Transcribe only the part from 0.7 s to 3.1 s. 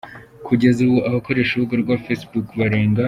ubu, abakoresha urubuga rwa facebook barenga.